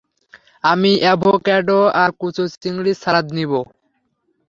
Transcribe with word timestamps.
আমি 0.63 0.91
এভোক্যাডো 1.11 1.79
আর 2.01 2.09
কুচো 2.19 2.43
চিংড়ির 2.61 2.97
সালাদ 3.03 3.27
নিবো। 3.37 3.61